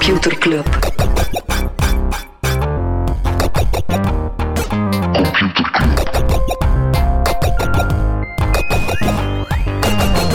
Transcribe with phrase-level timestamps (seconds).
[0.00, 0.66] Computer Club.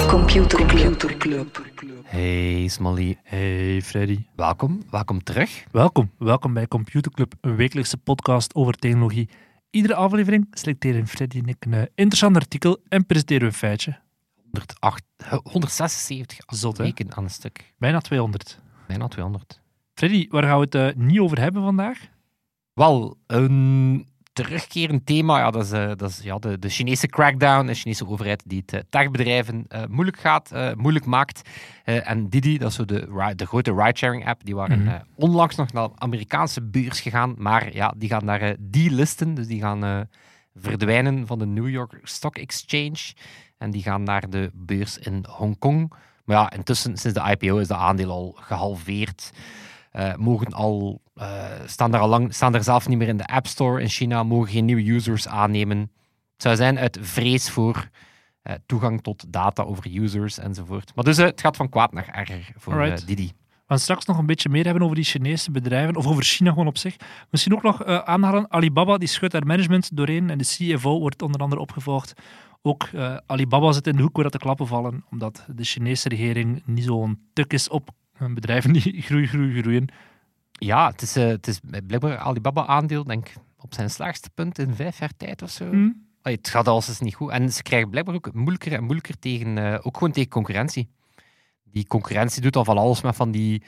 [0.07, 1.57] Computer Club.
[2.03, 4.25] Hey Smally, Hey Freddy.
[4.35, 5.63] welkom, welkom terug.
[5.71, 6.11] Welkom.
[6.17, 9.29] Welkom bij Computer Club, een wekelijkse podcast over technologie.
[9.69, 13.99] Iedere aflevering selecteren Freddy en ik een interessant artikel en presenteren we een feitje.
[14.43, 16.83] 108, eh, 176 Zot, hè?
[16.83, 17.73] weken aan een stuk.
[17.77, 18.59] Bijna 200.
[18.87, 19.61] Bijna 200.
[19.95, 21.99] Freddy, waar gaan we het eh, niet over hebben vandaag?
[22.73, 27.65] Wel, een terugkerend thema, ja, dat is, eh, dat is ja, de, de Chinese crackdown,
[27.65, 31.49] de Chinese overheid die het eh, techbedrijven moeilijk gaat, moeilijk maakt.
[31.83, 34.99] En Didi, dat is zo de, de grote ridesharing app, die waren Mhm.
[35.15, 39.61] onlangs nog naar de Amerikaanse beurs gegaan, maar ja, die gaan daar delisten, dus die
[39.61, 40.07] gaan
[40.55, 43.13] verdwijnen van de New York Stock Exchange
[43.57, 45.93] en die gaan naar de beurs in Hongkong.
[46.25, 49.31] Maar ja, intussen, sinds de IPO is de aandeel al gehalveerd.
[49.95, 53.27] Eh, mogen al, eh, staan, daar al lang, staan daar zelf niet meer in de
[53.27, 55.79] App Store in China, mogen geen nieuwe users aannemen.
[55.79, 57.89] Het zou zijn uit vrees voor
[58.41, 60.95] eh, toegang tot data over users enzovoort.
[60.95, 62.95] Maar dus het gaat van kwaad naar erger voor.
[63.05, 63.31] Didi.
[63.47, 66.49] We gaan straks nog een beetje meer hebben over die Chinese bedrijven, of over China
[66.49, 66.95] gewoon op zich.
[67.29, 71.21] Misschien ook nog eh, aanhalen, Alibaba die schudt haar management doorheen en de CFO wordt
[71.21, 72.13] onder andere opgevolgd.
[72.61, 72.89] Ook
[73.25, 76.83] Alibaba zit in de hoek waar dat de klappen vallen, omdat de Chinese regering niet
[76.83, 79.87] zo'n tuk is op bedrijven die groeien, groeien, groeien.
[80.51, 84.75] Ja, het is, eh, het is blijkbaar Alibaba-aandeel, denk ik, op zijn slechtste punt in
[84.75, 85.69] vijf jaar tijd of zo.
[85.69, 85.91] Hm?
[86.21, 87.31] Allee, het gaat alles niet goed.
[87.31, 90.89] En ze krijgen blijkbaar ook moeilijker en moeilijker tegen, eh, ook gewoon tegen concurrentie.
[91.63, 93.63] Die concurrentie doet al van alles met van die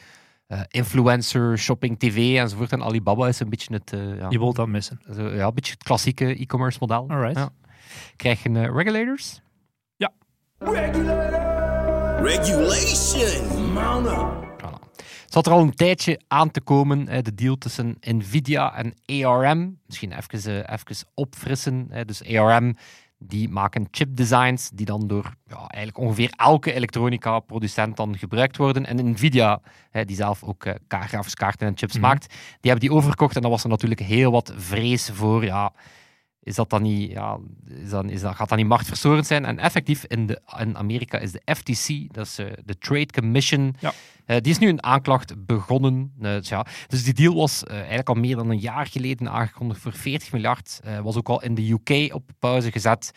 [0.48, 2.72] eh, influencer, shopping, tv enzovoort.
[2.72, 5.00] En Alibaba is een beetje het, ja, Je wilt dat missen.
[5.14, 7.06] zo, ja, een beetje het klassieke e-commerce model.
[7.10, 7.38] Alright.
[7.38, 7.50] Ja.
[8.16, 9.42] Krijg je eh, regulators?
[12.22, 13.74] Regulation.
[13.74, 14.80] Voilà.
[15.02, 18.94] Het zat er al een tijdje aan te komen, de deal tussen Nvidia en
[19.26, 19.80] ARM.
[19.86, 21.92] Misschien even, eh, even opfrissen.
[22.06, 22.76] Dus ARM
[23.20, 28.86] die maken chipdesigns die dan door ja, eigenlijk ongeveer elke elektronica-producent dan gebruikt worden.
[28.86, 29.62] En Nvidia,
[30.06, 32.02] die zelf ook eh, grafische kaarten en chips Mhm.
[32.02, 32.28] maakt,
[32.62, 33.36] die hebben die overgekocht.
[33.36, 35.74] En dan was er natuurlijk heel wat vrees voor, ja,
[36.48, 37.38] is dat dan niet, ja,
[37.84, 39.46] is dat, is dat, gaat dat niet machtverstorend zijn?
[39.46, 43.76] En effectief, in, de, in Amerika is de FTC, dat is eh, de Trade Commission,
[43.80, 43.94] Ja.
[44.26, 46.12] eh, die is nu een aanklacht begonnen.
[46.22, 49.30] Eh, dus, ja, dus die deal was eh, eigenlijk al meer dan een jaar geleden
[49.32, 50.80] aangekondigd voor 40 miljard.
[50.84, 53.12] Eh, was ook al in de UK op pauze gezet.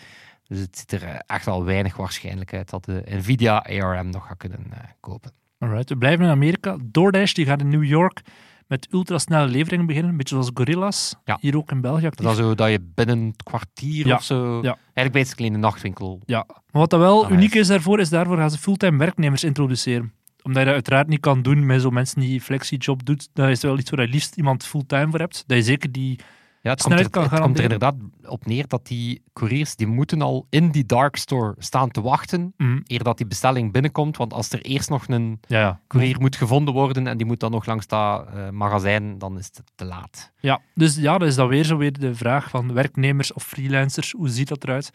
[0.47, 4.27] Dus het ziet er eh, echt al weinig waarschijnlijk uit dat de Nvidia ARM nog
[4.27, 5.33] gaat kunnen eh, kopen.
[5.59, 6.77] Alright, we blijven in Amerika.
[6.83, 8.21] DoorDash die gaat in New York
[8.71, 11.15] met ultrasnelle leveringen beginnen, een beetje zoals Gorillas.
[11.25, 11.39] Ja.
[11.41, 12.27] Hier ook in België actief.
[12.27, 14.63] Dat is zo dat je binnen een kwartier Ja, of zo...
[14.63, 14.77] ja.
[14.95, 16.21] Eigenlijk basically een nachtwinkel.
[16.27, 19.45] Ja, maar wat dat wel Ah, uniek is daarvoor, is daarvoor gaan ze fulltime werknemers
[19.45, 20.13] introduceren.
[20.43, 23.29] Omdat je dat uiteraard niet kan doen met zo'n mensen die flexi-job doet.
[23.33, 25.45] Dat is wel iets waar je liefst iemand fulltime voor hebt.
[25.47, 26.19] Dat je zeker die...
[26.63, 27.95] Ja, het, komt er, kan het komt er inderdaad
[28.25, 32.55] op neer dat die couriers die moeten al in die dark store staan te wachten
[32.57, 34.17] Mm, eer dat die bestelling binnenkomt.
[34.17, 35.81] Want als er eerst nog een ja, ja.
[35.87, 39.47] courier moet gevonden worden en die moet dan nog langs dat eh, magazijn, dan is
[39.47, 40.33] het te laat.
[40.41, 44.13] ja, dus ja, dat is dan weer zo weer de vraag van werknemers of freelancers.
[44.13, 44.91] Hoe ziet dat eruit?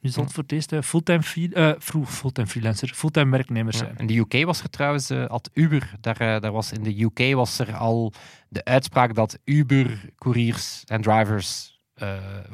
[0.00, 3.84] Nu zal het voor het eerst fulltime, eh, fru- fulltime freelancer, fulltime werknemers Ja.
[3.84, 3.96] zijn.
[3.96, 7.02] In de UK was er trouwens, eh had Uber, daar, eh, daar was in de
[7.02, 8.12] UK was er al
[8.48, 11.78] de uitspraak dat Uber-couriers en drivers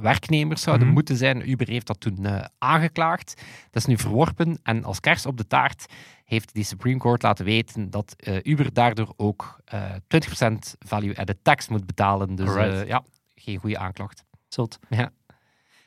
[0.01, 0.95] werknemers zouden Mhm.
[0.97, 1.51] moeten zijn.
[1.51, 2.27] Uber heeft dat toen
[2.59, 3.35] aangeklaagd.
[3.71, 5.87] Dat is nu verworpen en als kerst op de taart
[6.25, 11.87] heeft die Supreme Court laten weten dat Uber daardoor ook eh 20% value-added tax moet
[11.87, 12.35] betalen.
[12.35, 12.55] Dus
[12.87, 13.03] ja,
[13.35, 14.25] geen goede aanklacht.
[14.49, 14.79] Zot.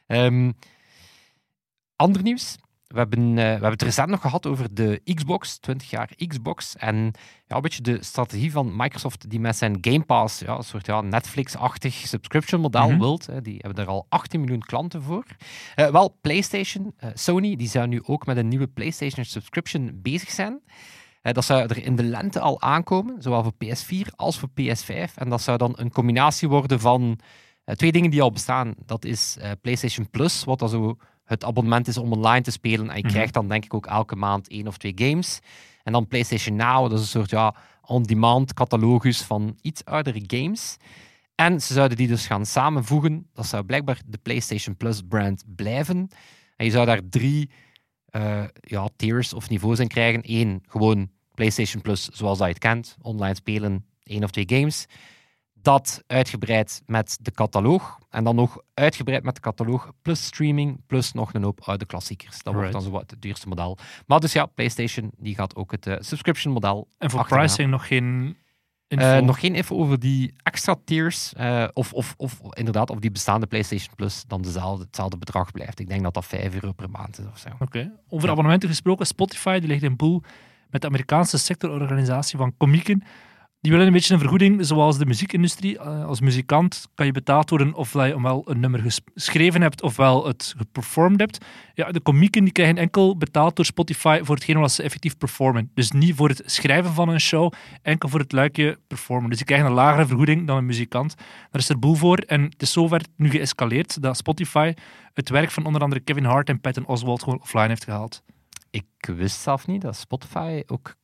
[0.08, 0.52] Ehm,
[2.00, 2.58] ander nieuws.
[2.88, 6.76] We hebben, eh, we hebben het recent nog gehad over de Xbox, 20 jaar Xbox.
[6.76, 6.96] En
[7.48, 10.86] ja, een beetje de strategie van Microsoft die met zijn Game Pass, ja, een soort
[10.86, 13.00] ja, Netflix-achtig subscription model Mhm.
[13.00, 13.26] wilt.
[13.26, 13.42] Hè.
[13.42, 15.24] Die hebben er al 18 miljoen klanten voor.
[15.76, 20.30] Eh, wel, PlayStation, eh, Sony, die zou nu ook met een nieuwe PlayStation subscription bezig
[20.30, 20.62] zijn.
[21.22, 25.18] Dat zou er in de lente al aankomen, zowel voor PS4 als voor PS5.
[25.18, 27.20] En dat zou dan een combinatie worden van
[27.66, 28.74] twee dingen die al bestaan.
[28.86, 30.98] Dat is PlayStation Plus, wat dan zo
[31.30, 32.90] het abonnement is om online te spelen.
[32.90, 33.12] En je Mhm.
[33.12, 35.40] krijgt dan denk ik ook elke maand één of twee games.
[35.84, 40.78] En dan PlayStation Now, dat is een soort ja, on-demand catalogus van iets oudere games.
[41.36, 43.28] En ze zouden die dus gaan samenvoegen.
[43.34, 46.08] Dat zou blijkbaar de PlayStation Plus brand blijven.
[46.56, 47.50] En je zou daar drie
[48.10, 50.22] eh, ja, tiers of niveaus in krijgen.
[50.24, 52.98] Eén, gewoon PlayStation Plus zoals dat je het kent.
[53.02, 54.86] Online spelen, één of twee games.
[55.62, 58.00] Dat uitgebreid met de cataloog.
[58.10, 62.44] En dan nog uitgebreid met de cataloog plus streaming, plus nog een hoop oude klassiekers.
[62.44, 63.78] Dat wordt dan zo wat het duurste model.
[64.08, 67.44] Maar dus ja, PlayStation die gaat ook het eh, subscription model En voor achterna.
[67.44, 68.38] pricing nog geen.
[68.88, 71.34] Eh, nog geen info over die extra tiers.
[71.34, 75.80] eh, of, of, of inderdaad, of die bestaande PlayStation Plus dan dezelfde, hetzelfde bedrag blijft.
[75.80, 77.50] Ik denk dat dat 5 euro per maand is of zo.
[77.60, 77.92] Oké.
[78.10, 78.32] Over Ja.
[78.32, 80.24] abonnementen gesproken, Spotify die ligt in pool
[80.70, 83.04] met de Amerikaanse sectororganisatie van komieken.
[83.62, 85.80] Die willen een beetje een vergoeding, zoals de muziekindustrie.
[85.80, 89.82] Eh, als muzikant kan je betaald worden ofwel je wel een nummer ges- geschreven hebt
[89.82, 91.46] ofwel het geperformed hebt.
[91.74, 95.72] Ja, de komieken die krijgen enkel betaald door Spotify voor hetgeen wat ze effectief performen.
[95.74, 99.30] Dus niet voor het schrijven van een show, enkel voor het luikje performen.
[99.30, 101.16] Dus die krijgen een lagere vergoeding dan een muzikant.
[101.52, 102.18] Daar is er boel voor.
[102.18, 104.74] En het is zover nu geëscaleerd dat Spotify
[105.14, 108.22] het werk van onder andere Kevin Hart en Patton Oswalt gewoon offline heeft gehaald.
[108.72, 108.86] Ik
[109.16, 110.96] wist zelf niet dat Spotify ook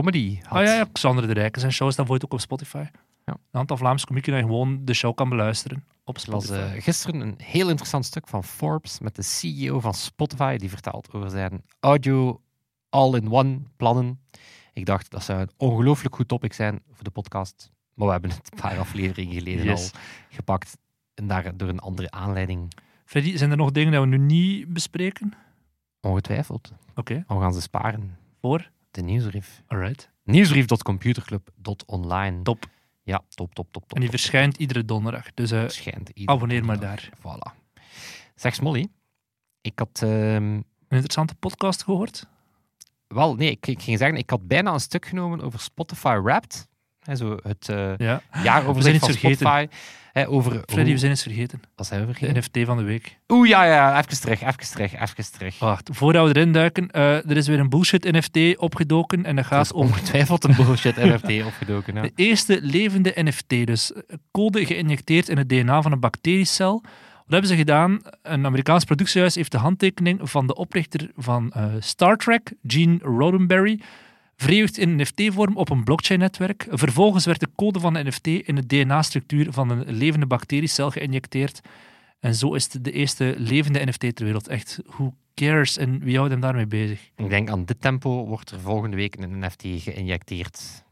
[0.00, 0.58] comedy had.
[0.58, 1.60] Ah ja, ja, Xander de Rijken.
[1.60, 2.84] Zijn show staat ooit ook op Spotify.
[3.24, 3.32] Ja.
[3.50, 6.74] Een aantal Vlaamse komieken dat je gewoon de show kan beluisteren op Ik las Spotify.
[6.76, 11.12] eh, gisteren een heel interessant stuk van Forbes met de CEO van Spotify, die vertelt
[11.12, 12.40] over zijn audio
[12.88, 14.20] all-in-one plannen.
[14.72, 17.70] Ik dacht, dat zou een ongelooflijk goed topic zijn voor de podcast.
[17.94, 19.92] Maar we hebben het een paar afleveringen geleden Yes.
[19.92, 20.00] al
[20.30, 20.76] gepakt.
[21.14, 22.72] En daar door een andere aanleiding.
[23.04, 25.32] Freddy, zijn er nog dingen dat we nu niet bespreken?
[26.00, 26.72] Ongetwijfeld.
[26.94, 28.16] Oké, We gaan ze sparen.
[28.40, 28.70] voor?
[28.94, 29.62] De nieuwsbrief.
[29.66, 30.10] Alright.
[30.24, 32.42] Nieuwsbrief.computerclub.online.
[32.42, 32.66] Top.
[33.02, 33.92] Ja, top, top, top, top.
[33.92, 35.34] En die top, verschijnt iedere donderdag.
[35.34, 37.08] Dus eh, verschijnt iedere abonneer maar daar.
[37.18, 37.52] Voilà.
[38.34, 38.88] Zeg Smolly,
[39.60, 40.00] ik had...
[40.02, 42.26] ehm, Een interessante podcast gehoord.
[43.06, 46.68] Wel, nee, ik, ik ging zeggen, ik had bijna een stuk genomen over Spotify Wrapped.
[47.04, 48.22] Hè, zo het eh Ja.
[48.42, 49.36] Jaaroverzicht van vergeten.
[49.36, 49.66] Spotify.
[50.12, 51.62] Hè, over Freddy, we zijn eens vergeten.
[51.76, 52.38] Wat zijn we De vergeten?
[52.38, 53.18] NFT van de week.
[53.28, 55.58] Oeh, ja, ja, even terug, even terug, even terug.
[55.58, 59.46] Wacht, voordat we erin duiken, eh, er is weer een bullshit NFT opgedoken en dat
[59.46, 61.94] gaat om ongetwijfeld een bullshit NFT opgedoken.
[61.94, 62.02] Ja.
[62.02, 66.80] De eerste levende NFT, dus eh, code geïnjecteerd in het DNA van een bacteriecel.
[67.14, 68.00] Wat hebben ze gedaan?
[68.22, 73.80] Een Amerikaans productiehuis heeft de handtekening van de oprichter van Star Trek, Gene Roddenberry,
[74.36, 76.66] verewigd in NFT-vorm op een blockchain-netwerk.
[76.70, 81.60] Vervolgens werd de code van de NFT in de DNA-structuur van een levende bacteriecel geïnjecteerd.
[82.20, 84.48] En zo is het de eerste levende NFT ter wereld.
[84.48, 87.10] Echt, who cares en wie houdt hem daarmee bezig?
[87.16, 90.82] Ik denk aan dit tempo wordt er volgende week een NFT geïnjecteerd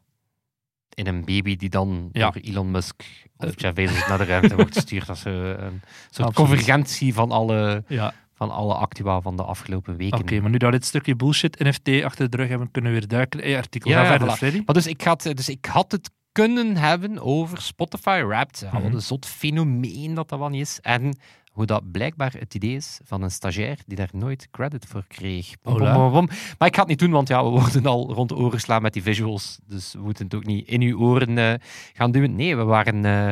[0.94, 2.30] in een baby die dan Ja.
[2.30, 3.02] door Elon Musk
[3.36, 5.06] of Jeff Bezos naar de ruimte wordt gestuurd.
[5.06, 5.80] Dat is eh, een
[6.10, 6.34] soort Absoluut.
[6.34, 8.14] convergentie van alle, Ja,
[8.46, 10.18] van alle actua van de afgelopen weken.
[10.18, 12.98] oké, maar nu dat we dit stukje bullshit NFT achter de rug hebben, kunnen we
[12.98, 13.40] weer duiken.
[13.40, 14.32] Hey, artikel, Ja, verder, voilà.
[14.36, 14.62] Freddy.
[14.66, 18.58] Maar dus ik, had, dus ik had het kunnen hebben over Spotify Wrapped.
[18.60, 18.82] Ja, Mhm.
[18.82, 20.78] Wat een zot fenomeen dat dat wel niet is.
[20.80, 21.16] En
[21.52, 25.54] hoe dat blijkbaar het idee is van een stagiair die daar nooit credit voor kreeg.
[25.62, 25.94] Bom, bom, Hola.
[25.94, 26.28] bom, bom.
[26.58, 28.82] Maar ik ga het niet doen, want ja, we worden al rond de oren geslaan
[28.82, 29.58] met die visuals.
[29.66, 31.54] Dus we moeten het ook niet in uw oren eh,
[31.92, 32.34] gaan duwen.
[32.34, 33.30] Nee, we waren eh,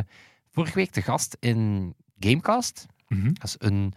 [0.51, 2.87] vorige week te gast in Gamecast.
[3.09, 3.25] Mhm.
[3.33, 3.93] Dat is een,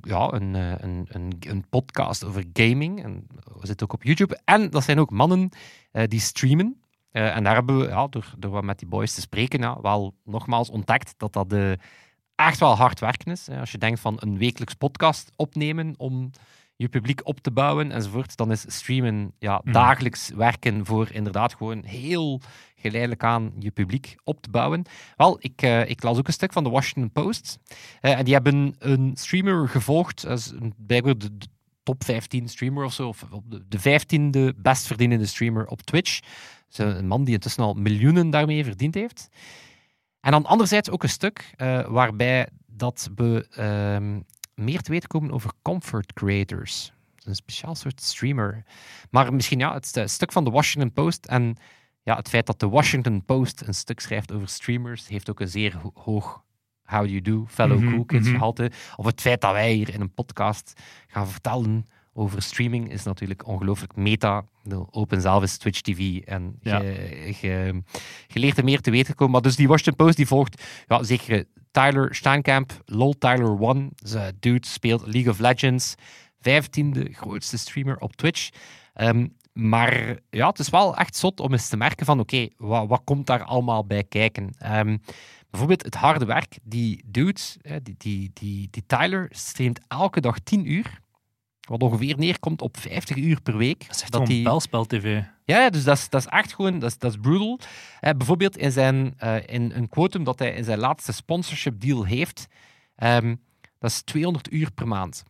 [0.00, 3.02] ja, een, eh, een, een, een podcast over gaming.
[3.02, 3.26] En
[3.60, 4.40] we zitten ook op YouTube.
[4.44, 5.50] En dat zijn ook mannen
[5.92, 6.82] eh, die streamen.
[7.10, 10.14] Eh, en daar hebben we, ja, door, door wat met die boys te spreken, wel
[10.24, 11.54] nogmaals ontdekt dat dat
[12.34, 13.48] echt wel hard werken is.
[13.48, 16.30] Als je denkt van een wekelijks podcast opnemen om
[16.76, 19.72] je publiek op te bouwen enzovoort, dan is streamen ja, Mhm.
[19.72, 22.40] dagelijks werken voor inderdaad gewoon heel
[22.76, 24.82] geleidelijk aan je publiek op te bouwen.
[25.16, 27.58] Wel, ik, eh, ik las ook een stuk van de Washington Post.
[28.00, 31.46] Eh, en die hebben een streamer gevolgd, als blijkbaar de, de
[31.82, 36.20] top 15 streamer of zo, of de, de 15e best verdienende streamer op Twitch.
[36.68, 39.28] Dus een man die intussen al miljoenen daarmee verdiend heeft.
[40.20, 43.46] En dan anderzijds ook een stuk eh, waarbij dat we
[44.54, 46.92] meer te weten komen over comfort creators.
[47.14, 48.64] Dat is een speciaal soort streamer.
[49.10, 51.56] Maar misschien ja, het, het stuk van de Washington Post en
[52.02, 55.48] ja, het feit dat de Washington Post een stuk schrijft over streamers, heeft ook een
[55.48, 56.42] zeer ho- hoog
[56.84, 58.34] how do you do, fellow Mhm, cool kids mhm.
[58.34, 58.70] gehalte.
[58.96, 63.46] Of het feit dat wij hier in een podcast gaan vertellen over streaming is natuurlijk
[63.46, 64.44] ongelooflijk meta.
[64.62, 66.80] De Open zelf is Twitch TV en Ja.
[66.80, 67.82] je,
[68.28, 69.32] leert er meer te weten komen.
[69.32, 73.90] Maar dus die Washington Post die volgt ja, zeker Tyler Steinkamp, LOL Tyler One.
[73.96, 75.94] Ze dude speelt League of Legends.
[76.40, 78.48] Vijftiende grootste streamer op Twitch.
[78.92, 82.88] Ehm, maar ja, het is wel echt zot om eens te merken van oké, wat,
[82.88, 84.54] wat komt daar allemaal bij kijken?
[84.58, 84.96] Ehm,
[85.50, 86.58] bijvoorbeeld het harde werk.
[86.62, 91.02] Die dude, hè, die, die, die, die Tyler, streamt elke dag 10 uur.
[91.64, 93.86] Wat ongeveer neerkomt op 50 uur per week.
[93.86, 95.22] Dat is echt dat die- belspel-tv.
[95.44, 97.58] ja, ja, dus dat is, dat is echt gewoon, dat is, dat is brutal.
[98.00, 102.04] Eh, bijvoorbeeld in, zijn, eh, in een quotum dat hij in zijn laatste sponsorship deal
[102.04, 102.46] heeft,
[102.96, 103.34] ehm,
[103.78, 105.22] dat is 200 uur per maand.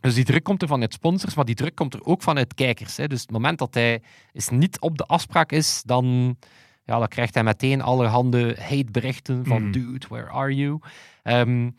[0.00, 2.96] Dus die druk komt er vanuit sponsors, maar die druk komt er ook vanuit kijkers.
[2.96, 3.06] Hè.
[3.06, 6.36] Dus het moment dat hij is niet op de afspraak is, dan,
[6.84, 9.72] ja, dan krijgt hij meteen allerhande hateberichten van Mm.
[9.72, 10.80] dude, where are you?
[11.22, 11.70] Ehm,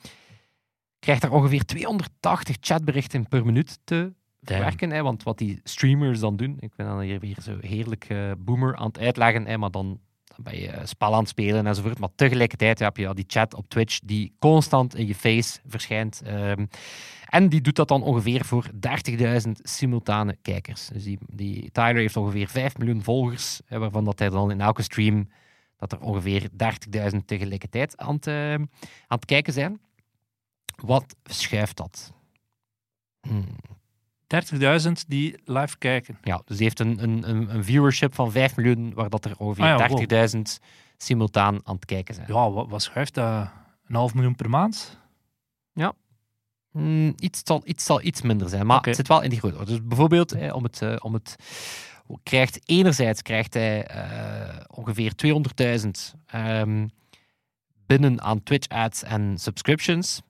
[1.00, 4.92] krijgt er ongeveer 280 chatberichten per minuut te werken.
[4.92, 8.32] Hè, want wat die streamers dan doen, ik ben dan hier weer zo heerlijk eh,
[8.38, 10.00] boomer aan het uitleggen, hè, maar dan
[10.36, 12.00] ben je spel aan het spelen enzovoort.
[12.00, 16.22] Maar tegelijkertijd heb je ja, die chat op Twitch die constant in je face verschijnt.
[16.26, 16.66] Ehm,
[17.26, 20.88] en die doet dat dan ongeveer voor 30.000 simultane kijkers.
[20.88, 24.62] Dus die, die Tyler heeft ongeveer 5 miljoen volgers, hè, waarvan dat hij dan in
[24.62, 25.30] elke stream
[25.78, 28.68] dat er ongeveer 30.000 tegelijkertijd aan het, eh, aan
[29.08, 29.80] het kijken zijn.
[30.82, 32.14] Wat schuift dat?
[33.22, 33.46] Hmm.
[34.84, 36.18] 30.000 die live kijken.
[36.24, 39.64] Ja, dus die heeft een, een, een, viewership van 5 miljoen, waar dat er ongeveer
[39.64, 40.30] Ah ja, wow.
[40.36, 40.42] 30.000
[40.98, 42.28] simultaan aan het kijken zijn.
[42.28, 43.50] Ja, wat, wat schuift dat?
[43.88, 45.00] Een half miljoen per maand?
[46.72, 49.66] Mm, iets, zal, iets zal iets minder zijn, maar het zit wel in die grootte.
[49.66, 51.36] Dus bijvoorbeeld, eh, om het, eh, om het
[52.24, 56.88] krijgt, enerzijds krijgt hij eh, ongeveer 200.000 ehm,
[57.86, 60.22] binnen aan Twitch ads en subscriptions.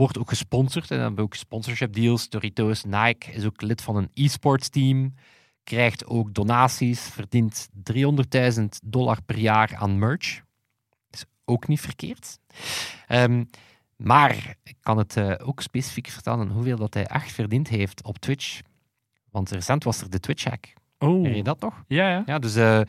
[0.00, 2.28] Wordt ook gesponsord en dan hebben we ook sponsorship deals.
[2.28, 5.14] Doritos, Nike is ook lid van een e-sports team.
[5.64, 10.42] Krijgt ook donaties, verdient 300.000 dollar per jaar aan merch.
[11.10, 12.38] Is ook niet verkeerd.
[13.06, 13.44] Ehm,
[13.96, 18.18] maar ik kan het eh, ook specifiek vertellen hoeveel dat hij echt verdiend heeft op
[18.18, 18.60] Twitch.
[19.30, 20.72] Want recent was er de Twitch-hack.
[20.98, 21.84] Oh, Herinner je dat nog?
[21.88, 22.22] ja, ja.
[22.26, 22.80] Ja, dus eh,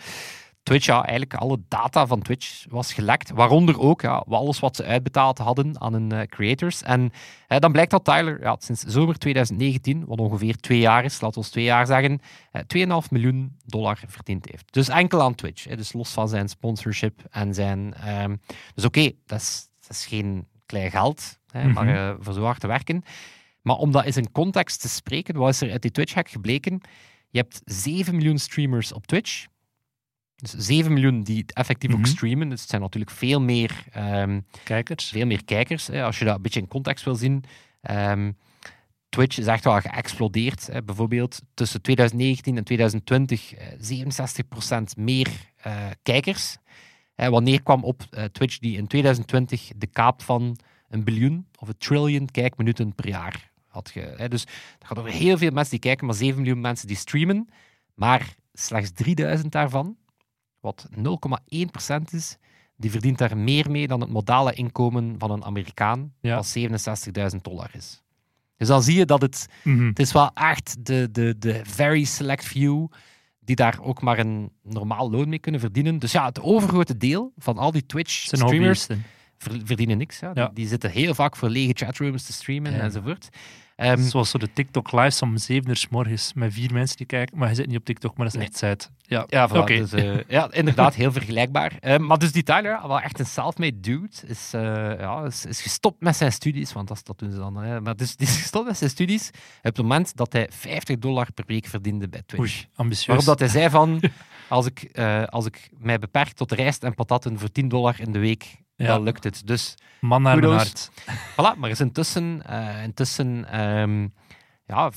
[0.64, 3.32] Twitch, ja, eigenlijk alle data van Twitch was gelekt.
[3.32, 6.82] Waaronder ook ja, alles wat ze uitbetaald hadden aan hun eh, creators.
[6.84, 7.12] En
[7.48, 11.30] eh, dan blijkt dat Tyler ja, sinds zomer 2019, wat ongeveer twee jaar is, laten
[11.30, 12.20] we ons twee jaar zeggen,
[12.52, 12.62] eh
[13.04, 14.74] 2,5 miljoen dollar verdiend heeft.
[14.74, 15.64] Dus enkel aan Twitch.
[15.64, 17.94] Hè, dus los van zijn sponsorship en zijn...
[17.94, 18.36] ehm,
[18.76, 21.74] dus oké, dat, is, dat is geen klein geld, hè, Mhm.
[21.74, 23.04] maar eh, voor zo hard te werken.
[23.62, 26.82] Maar om dat eens in context te spreken, wat is er uit die Twitch-hack gebleken?
[27.30, 29.46] Je hebt 7 miljoen streamers op Twitch.
[30.42, 32.08] Dus 7 miljoen die het effectief ook Mhm.
[32.08, 32.50] streamen.
[32.50, 35.10] Dus het zijn natuurlijk veel meer, ehm, Kijkers.
[35.10, 35.88] veel meer kijkers.
[35.88, 37.44] Hè, als je dat een beetje in context wil zien.
[37.82, 38.32] Ehm,
[39.10, 40.68] Twitch is echt wel geëxplodeerd.
[40.68, 40.84] Hè.
[40.84, 46.58] Bijvoorbeeld tussen 2019 en 2020 eh, 67% meer eh, kijkers.
[47.16, 50.58] Eh, wanneer kwam op eh, Twitch die in 2020 de kaap van
[50.90, 53.90] een biljoen of een trillion kijkminuten per jaar had.
[53.90, 54.28] Ge, hè.
[54.28, 57.50] Dus dat gaat over heel veel mensen die kijken, maar 7 miljoen mensen die streamen.
[57.96, 59.96] Maar slechts 3000 daarvan,
[60.62, 62.38] wat 0,1% is,
[62.78, 66.36] die verdient daar meer mee dan het modale inkomen van een Amerikaan, Ja.
[66.36, 68.02] wat 67.000 dollar is.
[68.58, 69.86] Dus dan zie je dat het, Mhm.
[69.88, 72.88] het is wel echt de, de, de very select few
[73.40, 76.00] die daar ook maar een normaal loon mee kunnen verdienen.
[76.00, 78.88] Dus ja, het overgrote deel van al die Twitch-streamers
[79.38, 80.20] verdienen niks.
[80.20, 80.52] Ja.
[80.54, 82.80] Die, zitten heel vaak voor lege chatrooms te streamen Ja.
[82.80, 83.30] enzovoort.
[83.82, 87.06] Ehm, Zoals zo de TikTok lives om 7 uur s morgens met vier mensen die
[87.06, 87.38] kijken.
[87.38, 88.92] Maar je zit niet op TikTok, maar dat is echt tijd.
[89.02, 91.78] Ja, Ja, voilà, dus, eh, ja, inderdaad, heel vergelijkbaar.
[91.80, 94.62] Eh, maar dus die Tyler, wel echt een self-made dude, is, eh,
[95.00, 97.58] ja, is, is gestopt met zijn studies, want dat, dat doen ze dan.
[97.58, 97.82] Hè.
[97.82, 101.32] Maar dus die is gestopt met zijn studies op het moment dat hij 50 dollar
[101.34, 102.44] per week verdiende bij Twitch.
[102.44, 103.06] Oei, ambitieus.
[103.06, 104.02] Waarop dat hij zei van,
[104.50, 108.12] als ik, eh, als ik mij beperk tot rijst en patatten voor 10 dollar in
[108.12, 108.88] de week, Ja.
[108.88, 109.42] dan lukt het.
[109.46, 110.92] Dus Man naar mijn hart.
[111.34, 114.08] Voilà, maar is intussen, eh, intussen ehm,
[114.66, 114.92] ja,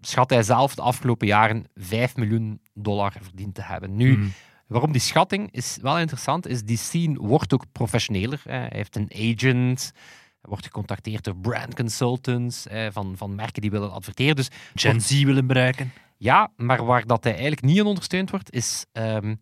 [0.00, 3.96] schat hij zelf de afgelopen jaren 5 miljoen dollar verdiend te hebben.
[3.96, 4.28] Nu, Mhm.
[4.66, 8.40] waarom die schatting is wel interessant, is die scene wordt ook professioneler.
[8.44, 9.92] Hij heeft een agent,
[10.40, 14.36] wordt gecontacteerd door brand consultants eh, van, van merken die willen adverteren.
[14.36, 15.92] Dus Gen Z willen bereiken.
[16.16, 19.34] ja, maar waar dat hij eigenlijk niet in ondersteund wordt, is ehm,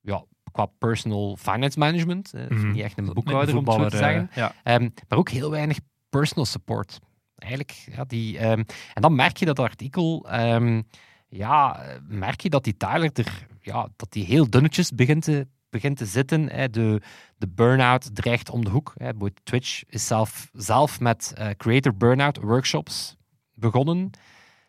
[0.00, 2.32] ja, qua personal finance management.
[2.34, 2.70] eh, Mhm.
[2.70, 4.28] Niet echt een boekhouder, om het zo te zeggen.
[4.30, 4.54] eh, ja.
[4.62, 5.78] Ehm, maar ook heel weinig
[6.10, 6.98] personal support.
[7.36, 8.62] Eigenlijk, ja, die, ehm,
[8.94, 10.82] en dan merk je dat artikel, ehm,
[11.28, 15.96] ja, merk je dat die Tyler er, ja, dat die heel dunnetjes begint te, begint
[15.96, 16.50] te zitten.
[16.50, 16.70] Hè.
[16.70, 17.00] De,
[17.36, 18.92] de burn-out dreigt om de hoek.
[18.96, 19.10] Hè.
[19.42, 23.16] Twitch is zelf, zelf met eh, creator burn-out workshops
[23.54, 24.10] begonnen.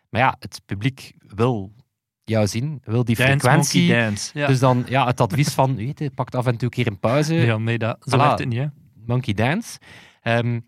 [0.08, 1.72] Maar ja, het publiek wil
[2.24, 3.88] jou zien, wil die Dance, frequentie.
[3.88, 4.38] dance.
[4.38, 4.46] Ja.
[4.46, 6.98] Dus dan ja, het advies van, weet je, pak af en toe een keer een
[6.98, 7.34] pauze.
[7.34, 8.20] ja, nee, dat, zo Voilà.
[8.38, 8.58] het niet.
[8.58, 8.66] Hè.
[9.06, 9.78] Monkey Dance.
[10.22, 10.60] Ehm,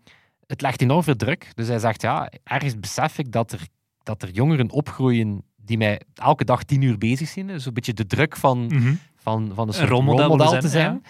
[0.47, 1.51] het legt enorm veel druk.
[1.55, 3.67] Dus hij zegt, ja, ergens besef ik dat er,
[4.03, 7.47] dat er jongeren opgroeien die mij elke dag tien uur bezig zien.
[7.47, 8.93] Dus een beetje de druk van, Mhm.
[9.15, 11.03] van, van een soort rolmodel te zijn, zijn.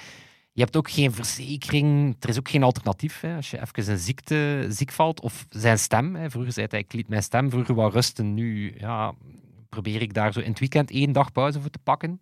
[0.51, 3.20] Je hebt ook geen verzekering, er is ook geen alternatief.
[3.22, 3.36] Hè.
[3.36, 6.16] Als je even een ziekte ziek valt, of zijn stem.
[6.16, 6.30] Hè.
[6.30, 8.34] Vroeger zei hij, ik liet mijn stem vroeger wel rusten.
[8.34, 9.13] Nu ja,
[9.81, 12.19] probeer ik daar zo in het weekend één dag pauze voor te pakken.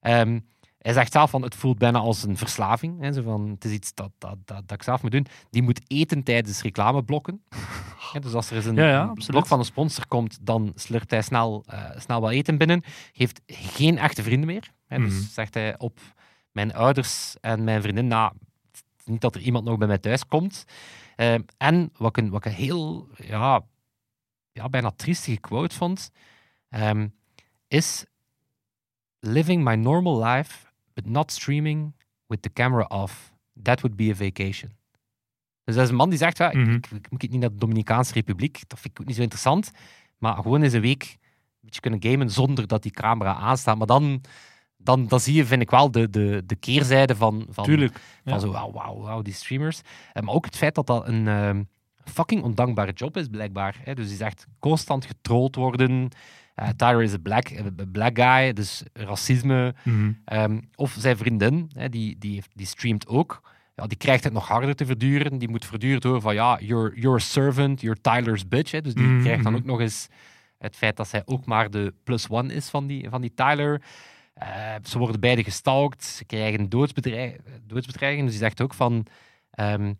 [0.00, 0.40] Ehm,
[0.78, 3.00] hij zegt zelf van, het voelt bijna als een verslaving.
[3.00, 3.12] Hè.
[3.12, 5.26] Zo van, het is iets dat, dat, dat, dat ik zelf moet doen.
[5.50, 7.42] Die moet eten tijdens reclameblokken.
[8.12, 9.30] Ja, dus als er eens een, Ja, ja, een absoluut.
[9.30, 12.82] blok van een sponsor komt, dan slurpt hij snel, eh, snel wat eten binnen.
[13.12, 14.70] Heeft geen echte vrienden meer.
[14.86, 14.98] Hè.
[14.98, 15.08] Mhm.
[15.08, 16.00] Dus zegt hij op
[16.50, 18.32] mijn ouders en mijn vriendin, nou,
[19.04, 20.64] niet dat er iemand nog bij mij thuis komt.
[21.16, 23.64] Ehm, en wat ik een, wat ik een heel, ja,
[24.52, 26.10] ja, bijna triestige quote vond,
[26.72, 27.08] ehm,
[27.68, 28.04] is
[29.20, 31.92] living my normal life but not streaming
[32.26, 33.32] with the camera off.
[33.62, 34.70] That would be a vacation.
[35.64, 36.70] Dus dat is een man die zegt, ja, ik- Mhm.
[36.74, 39.70] ik, ik moet niet naar de Dominicaanse Republiek, dat vind ik ook niet zo interessant,
[40.18, 41.18] maar gewoon eens een week een
[41.60, 43.78] beetje kunnen gamen zonder dat die camera aanstaat.
[43.78, 44.20] Maar dan,
[44.76, 47.92] dan, dan zie je, vind ik wel, de, de, de keerzijde van, van, Tuurlijk.
[48.24, 48.38] van ja.
[48.38, 49.80] zo, wauw, wauw, wauw, die streamers.
[50.12, 51.62] Maar ook het feit dat dat een ehm,
[52.04, 53.80] fucking ondankbare job is, blijkbaar.
[53.94, 56.08] Dus die zegt constant getrolld worden.
[56.54, 59.74] Eh Tyler is een black, een black guy, dus racisme.
[59.84, 60.12] Mhm.
[60.24, 63.40] Ehm, of zijn vriendin, hè, die, die, heeft, die streamt ook.
[63.74, 65.38] Ja, die krijgt het nog harder te verduren.
[65.38, 68.70] Die moet verduren door van ja, you're, you're a servant, you're Tyler's bitch.
[68.70, 68.80] Hè.
[68.80, 69.60] Dus die Mhm, krijgt dan mhm.
[69.60, 70.08] ook nog eens
[70.58, 73.82] het feit dat zij ook maar de plus one is van die, van die Tyler.
[74.34, 78.26] Eh, ze worden beide gestalkt, ze krijgen doodsbedreig, doodsbedreigingen.
[78.26, 79.06] Dus die zegt ook van...
[79.50, 79.92] ehm,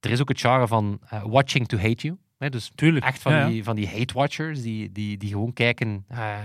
[0.00, 2.18] er is ook het genre van eh, watching to hate you.
[2.38, 3.04] Dus Tuurlijk.
[3.04, 3.46] echt van, Ja, ja.
[3.48, 6.04] die, van die hate-watchers die, die, die gewoon kijken...
[6.08, 6.36] eh,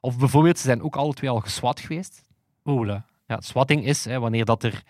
[0.00, 2.22] of bijvoorbeeld, ze zijn ook alle twee al geswat geweest.
[2.62, 3.04] Ola.
[3.26, 4.82] Ja, swatting is hè, wanneer dat er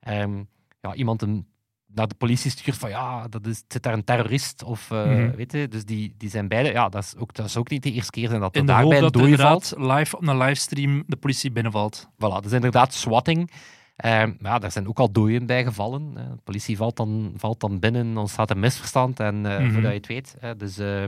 [0.00, 0.42] ehm,
[0.80, 1.46] ja, iemand een,
[1.86, 5.36] naar de politie stuurt van ja, dat is, zit daar een terrorist of eh, Mhm.
[5.36, 7.82] weet je, dus die, die zijn beide, ja, dat is, ook, dat is ook niet
[7.82, 11.50] de eerste keer zijn dat er de daarbij dat live op een livestream de politie
[11.52, 12.08] binnenvalt.
[12.14, 13.50] Voilà, dat is inderdaad swatting.
[13.96, 16.14] Ehm, maar ja, daar zijn ook al dooien bij gevallen.
[16.14, 19.72] De politie valt dan, valt dan binnen, dan staat een misverstand en eh Mhm.
[19.72, 20.36] voordat je het weet.
[20.58, 21.04] dus, eh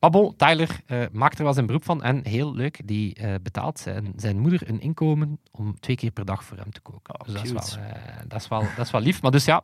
[0.00, 3.34] maar bon, Tyler eh, maakt er wel zijn beroep van en heel leuk, die eh,
[3.42, 7.20] betaalt zijn, zijn moeder een inkomen om twee keer per dag voor hem te koken.
[7.20, 7.92] Oh, dus dat is, wel, eh,
[8.28, 9.22] dat, is wel, dat is wel lief.
[9.22, 9.62] Maar dus ja,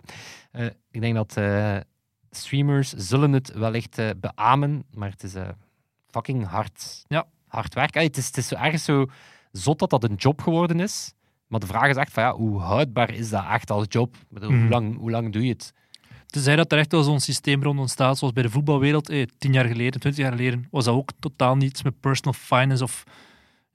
[0.51, 1.77] eh, ik denk dat eh,
[2.31, 5.49] streamers zullen het wellicht eh beamen, maar het is eh,
[6.11, 7.27] fucking hard, Ja.
[7.47, 7.95] hard werk.
[7.95, 9.07] Allee, het, is, het is zo ergens zo
[9.53, 11.15] zot dat dat een job geworden is.
[11.55, 14.17] Maar de vraag is echt van ja, hoe houdbaar is dat echt als job?
[14.29, 14.61] Bedoel, Mhm.
[14.61, 15.73] hoe, lang, hoe lang doe je het?
[16.27, 19.09] Tenzij dat er echt wel zo'n systeem rond ontstaat, zoals bij de voetbalwereld.
[19.09, 22.83] Eh, tien jaar geleden, twintig jaar geleden, was dat ook totaal niets met personal finance
[22.85, 23.05] of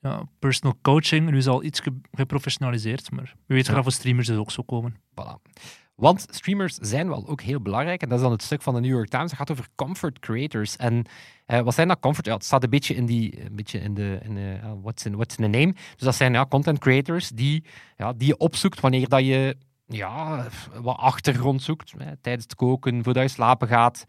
[0.01, 1.29] ja, personal coaching.
[1.29, 3.73] Nu is al iets ge- geprofessionaliseerd, maar wie weet Ja.
[3.73, 4.95] gaat voor streamers het ook zo komen.
[4.95, 5.51] Voilà.
[5.99, 8.01] Want streamers zijn wel ook heel belangrijk.
[8.01, 9.29] En dat is dan het stuk van de New York Times.
[9.29, 10.75] Dat gaat over comfort creators.
[10.75, 11.05] En
[11.45, 12.25] eh, wat zijn dat comfort?
[12.25, 15.05] Ja, het staat een beetje in, die, een beetje in de, in de uh, what's,
[15.05, 15.73] in, what's in the name.
[15.73, 17.63] Dus dat zijn ja, content creators die,
[17.97, 20.47] ja, die je opzoekt wanneer dat je ja,
[20.81, 21.93] wat achtergrond zoekt.
[21.97, 24.05] Hè, tijdens het koken, voordat je slapen gaat.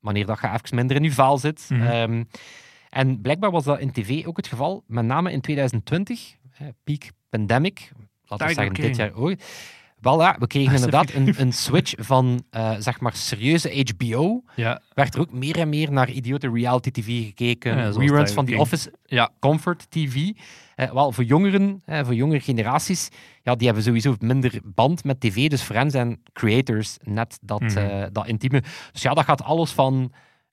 [0.00, 1.66] Wanneer dat je even minder in je vel zit.
[1.68, 1.82] Mhm.
[1.82, 2.24] Ehm,
[2.88, 4.84] en blijkbaar was dat in tv ook het geval.
[4.86, 7.92] Met name in 2020, hè, peak pandemic.
[8.24, 9.34] Laten we zeggen, dit jaar ook.
[10.02, 14.42] Ja, we kregen inderdaad een, een switch van eh, zeg maar serieuze HBO.
[14.56, 17.76] Ja, Werd er ook meer en meer naar idiote reality TV gekeken.
[17.76, 18.56] Ja, reruns van The.
[18.56, 19.30] Office, Ja.
[19.40, 20.30] Comfort TV.
[20.74, 23.08] Eh, wel, voor jongeren, eh, voor jongere generaties,
[23.42, 25.48] ja, die hebben sowieso minder band met tv.
[25.48, 28.08] Dus voor hen zijn creators net dat, Mhm.
[28.12, 28.62] dat intieme.
[28.92, 30.12] Dus ja, dat gaat alles van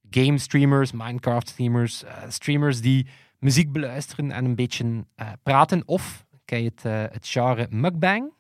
[0.09, 3.07] game streamers, Minecraft streamers, streamers die
[3.39, 5.05] muziek beluisteren en een beetje
[5.43, 5.83] praten.
[5.85, 6.83] Of, je het,
[7.13, 8.31] het genre mukbang?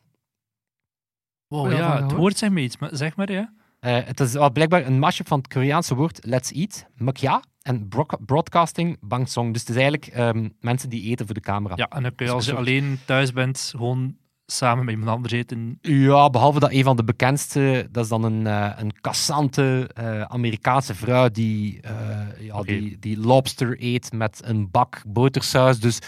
[1.49, 3.53] Wow, ja het woord zijn me iets, maar zeg maar ja.
[3.79, 7.87] Eh, het is wel blijkbaar een mashup van het Koreaanse woord let's eat, mukja, en
[7.87, 9.51] bro- broadcasting, bangsong.
[9.53, 11.73] Dus het is eigenlijk ehm, mensen die eten voor de camera.
[11.75, 14.15] Ja, en dan kun je Dat als je een alleen thuis bent, gewoon
[14.51, 15.77] samen met iemand anders eten.
[15.81, 20.21] Ja, behalve dat een van de bekendste, dat is dan een, eh, een cassante eh,
[20.21, 25.79] Amerikaanse vrouw die, eh, ja, die, die lobster eet met een bak botersaus.
[25.79, 25.99] Dus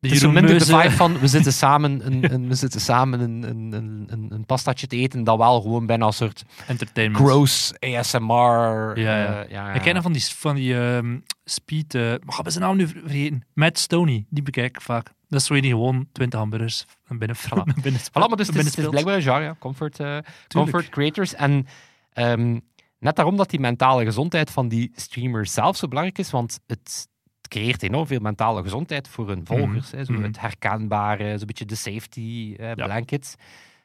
[0.00, 3.20] het is zo minder de vibe van we zitten samen een, een, we zitten samen
[3.20, 3.72] een, een,
[4.08, 7.24] een, een, pastatje te eten, dat wel gewoon bijna een soort entertainment.
[7.24, 8.98] gross ASMR.
[8.98, 9.42] Ja, ja.
[9.44, 11.94] eh, ja, Ik ken van die, van die ehm, speed...
[11.94, 13.46] eh wat hebben zijn naam nu ver- vergeten?
[13.54, 15.12] Matt Stoney, die bekijk ik vaak.
[15.28, 17.74] Dat is zo die gewoon 20 hamburgers binnen, Voilà.
[17.82, 19.56] binnen, Voilà, maar dus het is, blijkbaar een genre, ja.
[19.58, 21.34] comfort, eh, comfort creators.
[21.34, 21.66] En
[22.12, 22.58] ehm,
[22.98, 27.08] net daarom dat die mentale gezondheid van die streamers zelf zo belangrijk is, want het
[27.50, 29.90] creëert enorm veel mentale gezondheid voor hun volgers.
[29.90, 30.22] Hè, zo Mhm.
[30.22, 32.84] Het herkenbare, zo'n beetje de safety eh, Ja.
[32.84, 33.34] blanket.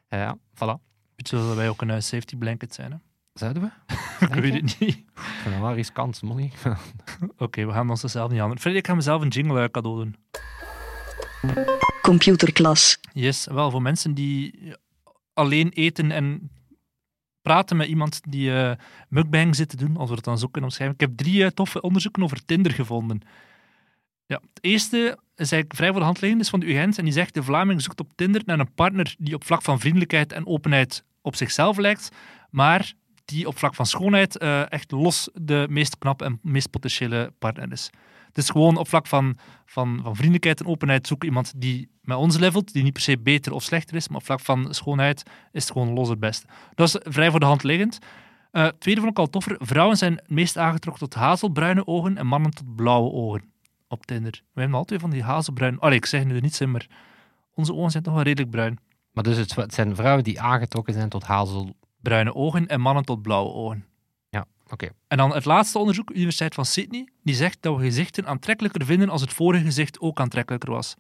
[0.08, 0.82] Eh, ja, voilà.
[1.16, 2.92] Beetje zoals wij ook een eh, safety blanket zijn.
[2.92, 2.98] Hè?
[3.34, 3.96] Zouden we?
[4.26, 4.82] Ik weet het niet.
[4.82, 6.52] Ik vind dat wel riskant, money.
[7.38, 8.60] Oké, we gaan ons zelf niet aan.
[8.60, 10.16] Freddy, ik ga mezelf een jingle eh, cadeau doen.
[12.02, 14.54] computerklas, Yes, wel voor mensen die
[15.34, 16.50] alleen eten en
[17.42, 18.72] praten met iemand die eh
[19.10, 20.96] mukbang zit te doen, als we het dan zo kunnen omschrijven.
[20.96, 23.22] Ik heb drie toffe onderzoeken over Tinder gevonden.
[24.28, 24.98] Ja, het eerste
[25.36, 27.44] is eigenlijk vrij voor de hand liggend, is van de UGent en die zegt de
[27.44, 31.36] Vlaming zoekt op Tinder naar een partner die op vlak van vriendelijkheid en openheid op
[31.36, 32.10] zichzelf lijkt,
[32.50, 32.94] maar
[33.26, 37.72] die op vlak van schoonheid eh, echt los de meest knap en meest potentiële partner
[37.72, 37.90] is.
[38.28, 42.18] Het is gewoon op vlak van, van, van vriendelijkheid en openheid zoeken iemand die met
[42.18, 45.24] ons levelt, die niet per se beter of slechter is, maar op vlak van schoonheid
[45.52, 46.48] is het gewoon los het beste.
[46.76, 48.00] Dat is vrij voor de hand liggend.
[48.52, 49.56] Eh, tweede vond ik al toffer.
[49.60, 53.54] Vrouwen zijn meest aangetrokken tot hazelbruine ogen en mannen tot blauwe ogen
[53.88, 54.42] op Tinder.
[54.54, 55.80] We hebben al twee van die hazelbruine...
[55.80, 56.88] Allee, ik zeg nu niet zin, maar
[57.54, 58.80] Onze ogen zijn toch wel redelijk bruin.
[59.12, 61.76] Maar dus het, het zijn vrouwen die aangetrokken zijn tot hazel.
[62.02, 63.86] Bruine ogen en mannen tot blauwe ogen.
[64.30, 64.88] Ja, oké.
[65.08, 69.10] En dan het laatste onderzoek, Universiteit van Sydney, die zegt dat we gezichten aantrekkelijker vinden
[69.10, 70.96] als het vorige gezicht ook aantrekkelijker was.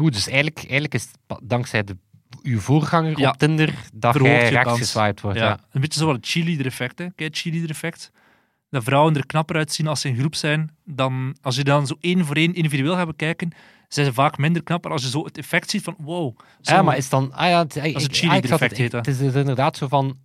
[0.00, 1.96] Oeh, dus eigenlijk, eigenlijk is het dankzij de,
[2.42, 3.30] uw voorganger Ja.
[3.30, 5.38] op Tinder dat Verhoogt jij rechts geswiped wordt.
[5.38, 5.58] Ja, Ja.
[5.70, 6.98] Een beetje zoals het cheerleader-effect.
[6.98, 7.04] hè.
[7.04, 8.10] Kijk, het cheerleader-effect.
[8.72, 10.76] Dat vrouwen er knapper uitzien als ze in groep zijn.
[10.84, 13.50] Dan, als je dan zo één voor één individueel gaat bekijken,
[13.88, 14.90] zijn ze vaak minder knapper.
[14.90, 16.38] Als je zo het effect ziet van, wow.
[16.60, 17.32] zo- Ja, maar is dan...
[17.32, 19.06] Ah ja, het, ik- het ik- ah, het- heet dat.
[19.06, 20.18] Het is dus inderdaad zo van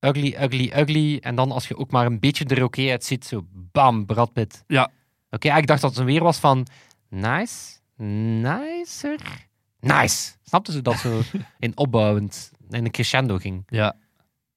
[0.00, 1.18] ugly, ugly, ugly.
[1.20, 4.64] En dan als je ook maar een beetje er oké uitziet, zo bam, Brad Pitt.
[4.66, 4.90] Ja.
[5.30, 6.66] Oké, ah, ik dacht dat het weer was van
[7.08, 9.20] nice, nicer,
[9.80, 10.32] nice.
[10.42, 11.20] Snapte ze dat zo
[11.58, 13.62] in opbouwend, in een crescendo ging?
[13.66, 13.96] Ja,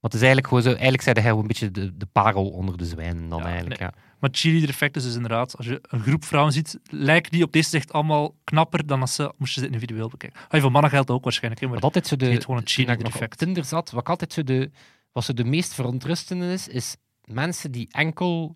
[0.02, 2.50] Want het is eigenlijk gewoon zo, eigenlijk zei hij gewoon een beetje de, de parel
[2.50, 3.80] onder de zwijnen dan Ja, eigenlijk.
[3.80, 3.90] nee.
[3.90, 3.96] Ja.
[4.20, 7.52] maar het cheerleader-effect is dus inderdaad, als je een groep vrouwen ziet, lijken die op
[7.52, 10.40] deze zicht allemaal knapper dan als ze, moest je ze individueel bekijken.
[10.50, 11.62] Ah, voor mannen geldt dat ook waarschijnlijk.
[11.64, 13.38] Maar Wat altijd zo de, het gewoon een cheerleader effect.
[13.38, 14.72] Tinder zat, wat altijd zo de,
[15.12, 18.56] wat zo de meest verontrustende is, is mensen die enkel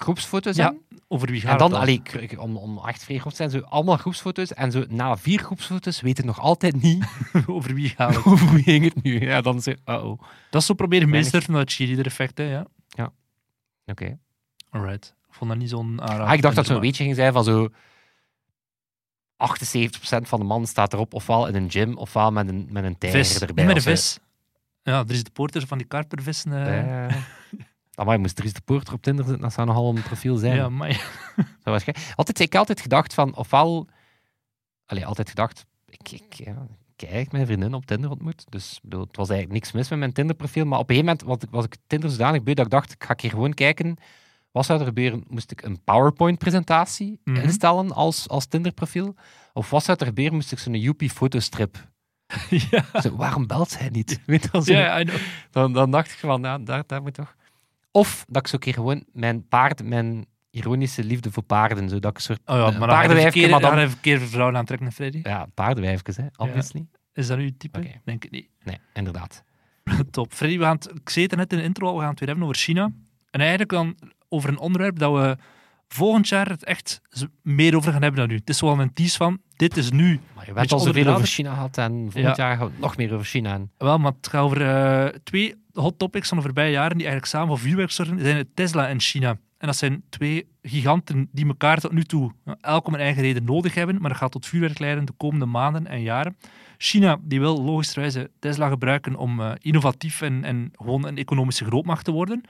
[0.00, 0.74] groepsfoto's Ja,
[1.08, 2.02] over wie gaat En dan, het allee,
[2.40, 4.52] om, om echt vrij groot te zijn, zo allemaal groepsfoto's.
[4.54, 7.04] En zo na vier groepsfoto's weten nog altijd niet
[7.46, 8.24] over wie gaat het?
[8.24, 9.20] over wie ging het nu.
[9.20, 10.20] Ja, dan zeg uh-oh.
[10.50, 12.66] Dat is zo proberen meester van dat cheerleader-effect, hè, ja.
[13.86, 14.18] Oké.
[14.70, 15.14] Alright.
[15.28, 16.00] Ik vond dat niet zo'n.
[16.00, 17.68] Ah, ik dacht dat zo'n weetje ging zijn van zo...
[17.68, 17.72] 78%
[20.22, 23.24] van de man staat erop, ofwel in een gym, ofwel met een, met een tijger
[23.24, 23.40] vis.
[23.40, 23.64] erbij.
[23.64, 24.18] Met een vis.
[24.82, 26.52] Ja, er is de poorter van die karpervissen.
[26.52, 27.14] eh Eh.
[28.00, 30.56] Amai, moest Dries de Poorter op Tinder zitten, dat zou nogal een profiel zijn.
[30.56, 30.88] ja, maar
[32.14, 33.88] Altijd, ik heb altijd gedacht van, ofwel...
[34.86, 35.66] Allee, altijd gedacht...
[35.86, 36.50] Ik, ik, ja,
[36.94, 38.44] ik heb eigenlijk mijn vriendin op Tinder ontmoet.
[38.48, 40.64] Dus bedoel, het was eigenlijk niks mis met mijn Tinder-profiel.
[40.64, 42.92] Maar op een gegeven moment was ik, was ik Tinder zodanig beu dat ik dacht,
[42.92, 43.96] ik ga hier gewoon kijken...
[44.50, 45.24] Wat zou er gebeuren?
[45.28, 47.36] Moest ik een PowerPoint-presentatie Mhm.
[47.40, 49.14] instellen als, als Tinder-profiel?
[49.52, 50.34] Of wat zou er gebeuren?
[50.34, 51.88] Moest ik zo'n Joepie-fotostrip...
[52.70, 52.84] ja.
[53.00, 54.20] Zo, waarom belt zij niet?
[54.26, 54.72] Weet je.
[54.72, 55.04] Ja.
[55.50, 57.34] Dan, dan dacht ik van, ja, daar, daar moet toch...
[57.90, 62.10] Of dat ik zo een keer gewoon mijn paard, mijn ironische liefde voor paarden, zodat
[62.10, 65.20] ik een soort Oh ja, een maar paardenwijfje, maar dan je verkeerde vrouwen aantrekken, Freddy.
[65.22, 66.86] Ja, paardenwijfjes, hè, obviously.
[67.12, 68.00] Is dat je type?
[68.04, 68.48] Denk ik niet.
[68.62, 69.44] Nee, inderdaad.
[70.10, 70.32] Top.
[70.32, 72.28] Freddy, we gaan het, ik zei het net in de intro we gaan het weer
[72.28, 72.92] hebben over China.
[73.30, 73.96] En eigenlijk dan
[74.28, 75.36] over een onderwerp dat we
[75.88, 77.00] volgend jaar het echt
[77.42, 78.34] meer over gaan hebben dan nu.
[78.34, 80.20] Het is wel een tease van, dit is nu.
[80.34, 81.26] Maar je bent al zoveel over.
[81.26, 82.46] China gehad en volgend Ja.
[82.46, 83.52] jaar gaan we nog meer over China.
[83.54, 87.06] En Wel, maar het gaat over eh, twee hot topics van de voorbije jaren die
[87.06, 88.16] eigenlijk samen voor vuurwerk zorgen.
[88.16, 89.30] Dat zijn Tesla en China.
[89.58, 93.22] En dat zijn twee giganten die elkaar tot nu toe eh, elk om een eigen
[93.22, 96.36] reden nodig hebben, maar dat gaat tot vuurwerk leiden de komende maanden en jaren.
[96.78, 102.04] China die wil logischerwijze Tesla gebruiken om eh, innovatief en, en gewoon een economische grootmacht
[102.04, 102.42] te worden.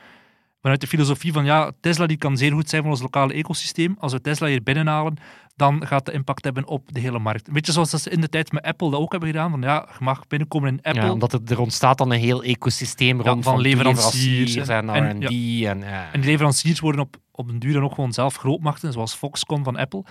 [0.61, 3.97] Vanuit de filosofie van ja, Tesla die kan zeer goed zijn voor ons lokale ecosysteem.
[3.99, 5.17] Als we Tesla hier binnenhalen,
[5.57, 7.47] dan gaat de impact hebben op de hele markt.
[7.49, 9.51] Een beetje zoals dat ze in de tijd met Apple dat ook hebben gedaan.
[9.51, 11.03] Van ja, je mag binnenkomen in Apple.
[11.03, 14.69] ja, omdat het, er ontstaat dan een heel ecosysteem Ja, rond van van, leveranciers leveranciers
[14.69, 15.31] en- en, en- R&D.
[15.65, 16.13] En, ja.
[16.13, 19.65] En die leveranciers worden op, op een duur dan ook gewoon zelf grootmachten, zoals Foxconn
[19.65, 20.05] van Apple.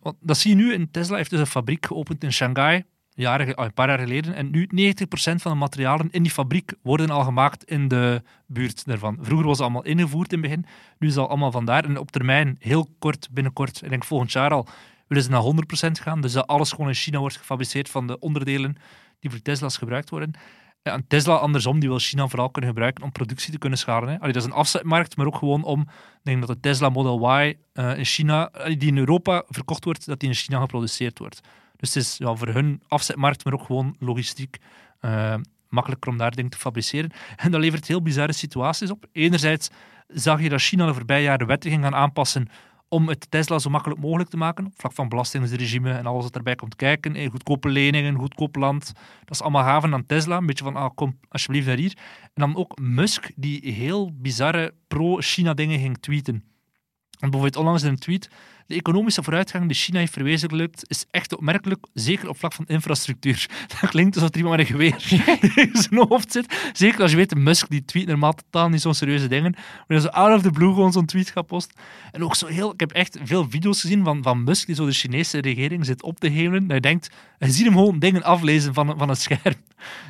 [0.00, 2.84] Want dat zie je nu in Tesla heeft dus een fabriek geopend in Shanghai,
[3.26, 4.34] ah, een paar jaar geleden.
[4.34, 8.86] En nu 90% van de materialen in die fabriek worden al gemaakt in de buurt
[8.86, 9.18] daarvan.
[9.20, 10.66] Vroeger was het allemaal ingevoerd in het begin,
[10.98, 11.84] nu is het al allemaal vandaar.
[11.84, 14.66] En op termijn, heel kort, binnenkort, ik denk volgend jaar al,
[15.06, 15.42] willen ze naar
[15.88, 16.20] 100% gaan.
[16.20, 18.76] Dus dat alles gewoon in China wordt gefabriceerd van de onderdelen
[19.20, 20.34] die voor Tesla's gebruikt worden.
[20.82, 24.08] En Tesla andersom, die wil China vooral kunnen gebruiken om productie te kunnen schalen.
[24.08, 24.18] Hè.
[24.18, 25.88] Dat is een afzetmarkt, maar ook gewoon om, ik
[26.22, 30.06] denk dat de Tesla Model Y eh, in China, eh, die in Europa verkocht wordt,
[30.06, 31.40] dat die in China geproduceerd wordt.
[31.78, 34.58] Dus het is ja, voor hun afzetmarkt, maar ook gewoon logistiek
[35.00, 35.34] eh,
[35.68, 37.10] makkelijker om daar dingen te fabriceren.
[37.36, 39.06] En dat levert heel bizarre situaties op.
[39.12, 39.68] Enerzijds
[40.08, 42.48] zag je dat China de voorbije jaren wetten ging gaan aanpassen
[42.88, 46.36] om het Tesla zo makkelijk mogelijk te maken, op vlak van belastingsregime en alles wat
[46.36, 48.86] erbij komt kijken, eh, goedkope leningen, goedkoop land,
[49.24, 50.36] dat is allemaal gaven aan Tesla.
[50.36, 51.96] Een beetje van, ah, kom alsjeblieft naar hier.
[52.22, 56.44] En dan ook Musk, die heel bizarre pro-China dingen ging tweeten.
[57.18, 58.28] En bijvoorbeeld onlangs in een tweet,
[58.68, 63.46] de economische vooruitgang die China heeft verwezenlijkt, is echt opmerkelijk, zeker op vlak van infrastructuur.
[63.80, 64.96] Dat klinkt alsof er iemand met een geweer
[65.64, 66.70] in zijn hoofd zit.
[66.72, 69.52] Zeker als je weet, Musk die tweet normaal totaal niet zo'n serieuze dingen.
[69.52, 71.76] Maar hij zo out of the blue gewoon zo'n tweet gaat posten.
[72.12, 74.86] En ook zo heel, ik heb echt veel video's gezien van, van Musk die zo
[74.86, 76.66] de Chinese regering zit op te hevelen.
[76.66, 79.54] Dat je denkt, je ziet hem gewoon dingen aflezen van, van het scherm.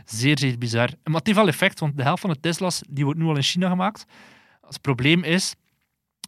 [0.04, 0.88] Zeer, zeer bizar.
[1.04, 3.36] Maar het heeft wel effect, want de helft van de Tesla's die wordt nu al
[3.36, 4.06] in China gemaakt.
[4.66, 5.54] Het probleem is,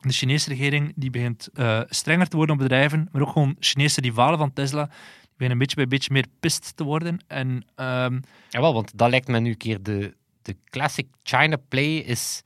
[0.00, 4.00] de Chinese regering die begint eh, strenger te worden op bedrijven, maar ook gewoon Chinese
[4.00, 4.92] rivalen van Tesla, die
[5.36, 7.18] beginnen een beetje bij beetje meer pist te worden.
[7.26, 11.96] En ehm, Jawel, want dat lijkt me nu een keer de, de classic China play
[11.96, 12.42] is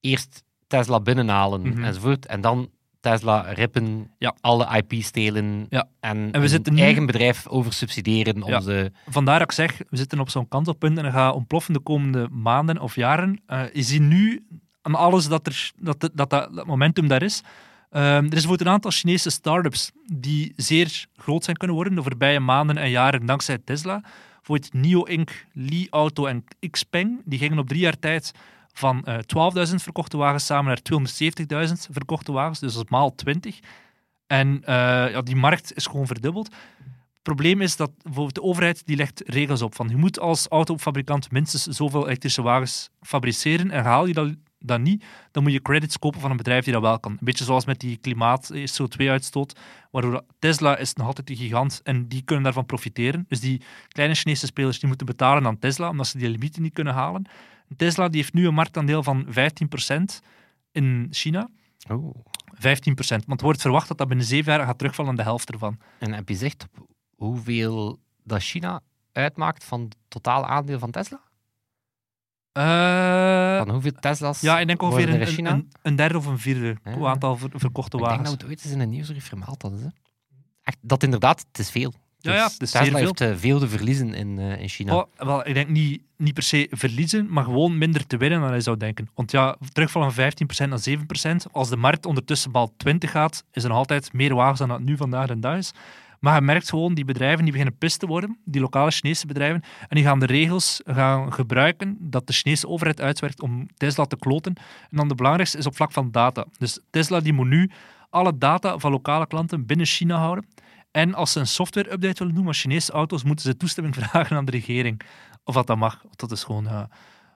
[0.00, 1.84] eerst Tesla binnenhalen Mhm.
[1.84, 2.26] enzovoort.
[2.26, 4.36] En dan Tesla rippen, Ja.
[4.40, 5.88] alle IP stelen Ja.
[6.00, 8.60] en, we zitten nu- eigen bedrijf oversubsidiëren Ja.
[8.60, 8.92] ze...
[9.06, 12.28] Vandaar dat ik zeg, we zitten op zo'n kantelpunt en dat gaat ontploffen de komende
[12.30, 13.40] maanden of jaren.
[13.46, 14.46] Eh, je ziet nu
[14.84, 17.42] aan alles dat er, dat, dat, dat, momentum daar is.
[17.90, 22.02] Ehm, er is bijvoorbeeld een aantal Chinese start-ups die zeer groot zijn kunnen worden de
[22.02, 24.02] voorbije maanden en jaren dankzij Tesla.
[24.34, 28.32] Bijvoorbeeld NIO Inc., Li Auto en Xpeng, die gingen op drie jaar tijd
[28.72, 29.18] van eh
[29.68, 33.58] 12.000 verkochte wagens samen naar 270.000 verkochte wagens, dus dat is maal 20.
[34.26, 34.74] En eh,
[35.10, 36.46] ja, die markt is gewoon verdubbeld.
[37.12, 39.74] Het probleem is dat bijvoorbeeld de overheid die legt regels op.
[39.74, 43.70] Van je moet als autofabrikant minstens zoveel elektrische wagens fabriceren.
[43.70, 44.34] En haal je dat,
[44.66, 47.12] dat niet, dan moet je credits kopen van een bedrijf die dat wel kan.
[47.12, 49.58] Een beetje zoals met die klimaat, eh, CO2-uitstoot.
[49.90, 53.24] Waardoor Tesla is nog altijd die gigant en die kunnen daarvan profiteren.
[53.28, 56.72] Dus die kleine Chinese spelers die moeten betalen aan Tesla, omdat ze die limieten niet
[56.72, 57.26] kunnen halen.
[57.76, 60.20] Tesla die heeft nu een marktaandeel van 15%
[60.72, 61.48] in China.
[61.88, 62.14] Oh.
[62.54, 63.24] 15%.
[63.26, 65.78] Want het wordt verwacht dat dat binnen zeven jaar gaat terugvallen aan de helft ervan.
[65.98, 68.80] En heb je op hoeveel dat China
[69.12, 71.20] uitmaakt van het totale aandeel van Tesla?
[72.58, 75.50] Eh, Van hoeveel Tesla's ja, ik denk ongeveer er een, in China?
[75.50, 76.92] een, een derde of een vierde Ja.
[76.92, 78.30] qua aantal ver- verkochte Ik denk wagens.
[78.30, 79.80] dat het ooit eens in een nieuwsbrief vermeld hadden.
[79.80, 79.86] Hè?
[80.62, 81.92] Echt, dat inderdaad, het is veel.
[82.18, 83.06] Ja, Dus ja, het is zeer Tesla veel.
[83.06, 84.94] heeft eh, veel te verliezen in, eh, in China.
[84.96, 88.48] Oh, wel, ik denk niet, niet per se verliezen, maar gewoon minder te winnen dan
[88.50, 89.08] hij zou denken.
[89.14, 91.46] Want ja, terugvallen van 15% naar 7%.
[91.52, 94.80] Als de markt ondertussen bal 20 gaat, is er nog altijd meer wagens dan dat
[94.80, 95.72] nu vandaag de dag is.
[96.24, 99.62] Maar je merkt gewoon, die bedrijven die beginnen pist te worden, die lokale Chinese bedrijven,
[99.88, 104.16] en die gaan de regels gaan gebruiken dat de Chinese overheid uitwerkt om Tesla te
[104.16, 104.54] kloten.
[104.90, 106.44] En dan de belangrijkste is op vlak van data.
[106.58, 107.70] Dus Tesla die moet nu
[108.10, 110.46] alle data van lokale klanten binnen China houden.
[110.90, 114.44] En als ze een software-update willen doen van Chinese auto's, moeten ze toestemming vragen aan
[114.44, 115.00] de regering.
[115.44, 116.00] Of dat dat mag.
[116.02, 116.88] Want Dat is gewoon ja,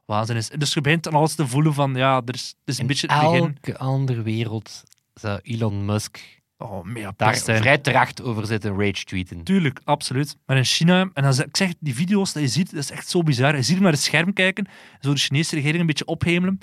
[0.05, 0.37] waanzin.
[0.37, 0.49] Is.
[0.49, 2.87] Dus je begint aan alles te voelen van, ja, er is, het is een in
[2.87, 3.59] beetje het begin.
[3.65, 4.83] elke andere wereld
[5.15, 7.61] zou Elon Musk Oh, mega daar zijn.
[7.61, 9.43] vrij terecht over zitten rage tweeten.
[9.43, 10.37] Tuurlijk, absoluut.
[10.47, 13.09] Maar in China, en zeg- ik zeg, die video's dat je ziet, dat is echt
[13.09, 13.57] zo bizar.
[13.57, 14.67] Je ziet hem naar het scherm kijken,
[15.01, 16.59] zo de Chinese regering een beetje ophemelen.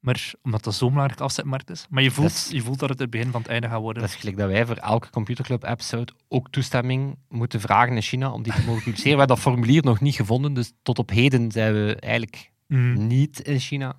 [0.00, 1.86] Maar omdat dat zo'n belangrijk afzetmarkt is.
[1.90, 3.80] Maar je voelt, Dat is- je voelt dat het het begin van het einde gaat
[3.80, 4.02] worden.
[4.02, 8.42] Dat is gelijk dat wij voor elke computerclub-episode ook toestemming moeten vragen in China om
[8.42, 9.12] die te mogen publiceren.
[9.12, 13.06] We hebben dat formulier nog niet gevonden, dus tot op heden zijn we eigenlijk Mhm.
[13.06, 13.96] niet in China.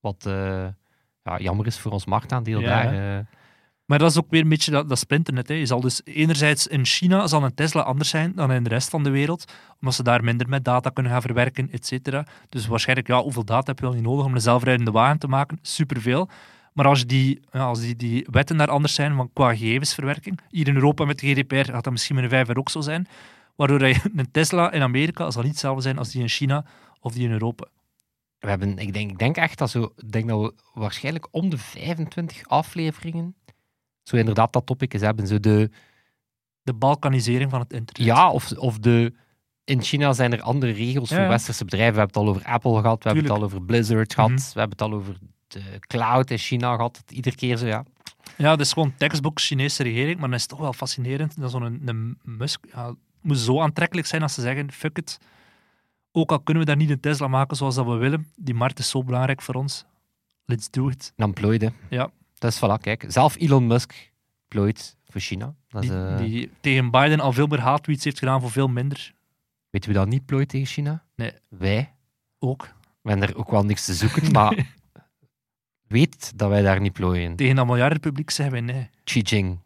[0.00, 0.66] Wat eh,
[1.22, 3.26] ja, jammer is voor ons marktaandeel Ja, daar.
[3.92, 5.48] Maar dat is ook weer een beetje dat, dat splinternet.
[5.48, 5.54] Hè.
[5.54, 8.88] Je zal dus enerzijds in China zal een Tesla anders zijn dan in de rest
[8.88, 12.26] van de wereld, omdat ze daar minder met data kunnen gaan verwerken, et cetera.
[12.48, 15.28] Dus waarschijnlijk, ja, hoeveel data heb je wel niet nodig om een zelfrijdende wagen te
[15.28, 15.58] maken?
[15.62, 16.28] Superveel.
[16.72, 20.74] Maar als, die, als die, die wetten daar anders zijn van qua gegevensverwerking, hier in
[20.74, 23.06] Europa met de GDPR gaat dat misschien met een vijver ook zo zijn,
[23.56, 23.82] waardoor
[24.16, 26.64] een Tesla in Amerika zal niet hetzelfde zijn als die in China
[27.00, 27.66] of die in Europa.
[28.38, 31.58] We hebben, ik, denk, ik denk echt dat, zo, denk dat we waarschijnlijk om de
[31.58, 33.34] 25 afleveringen
[34.02, 35.26] zo inderdaad dat topic eens hebben.
[35.26, 35.70] Zo de,
[36.62, 38.06] De balkanisering van het internet.
[38.06, 39.12] ja, of, of de...
[39.64, 41.30] In China zijn er andere regels Ja, voor ja.
[41.30, 41.92] westerse bedrijven.
[41.94, 44.38] We hebben het al over Apple gehad, we hebben het al over Blizzard gehad, Mhm.
[44.40, 47.02] we hebben het al over de cloud in China gehad.
[47.08, 47.84] Iedere keer zo, ja.
[48.36, 51.40] Ja, dat is gewoon textbook Chinese regering, maar dat is toch wel fascinerend.
[51.40, 55.18] Dat zo'n een, een Musk ja, moet zo aantrekkelijk zijn als ze zeggen, fuck it.
[56.12, 58.78] Ook al kunnen we daar niet een Tesla maken zoals dat we willen, die markt
[58.78, 59.84] is zo belangrijk voor ons.
[60.44, 61.12] Let's do it.
[61.16, 61.72] Dan plooide.
[61.90, 62.10] Ja.
[62.42, 63.04] Dus voilà, kijk.
[63.08, 64.12] Zelf Elon Musk
[64.48, 65.54] plooit voor China.
[65.68, 68.68] Dat is, Die, eh, die tegen Biden al veel meer haattweets heeft gedaan voor veel
[68.68, 69.14] minder.
[69.70, 71.04] Weten we dat niet plooit tegen China?
[71.14, 71.32] Nee.
[71.48, 71.94] Wij.
[72.38, 72.74] Ook.
[73.00, 74.74] We hebben er ook wel niks te zoeken, maar
[75.88, 77.36] weet dat wij daar niet plooien.
[77.36, 78.90] Tegen dat miljardenpubliek zeggen wij nee.
[79.04, 79.58] Xi Jinping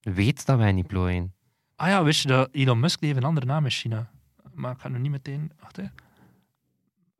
[0.00, 1.34] weet dat wij niet plooien.
[1.76, 4.10] Ah ja, wist je dat Elon Musk die heeft een andere naam in China?
[4.52, 5.52] Maar ik ga nu niet meteen...
[5.60, 5.82] Wacht, hè.
[5.82, 5.90] Ik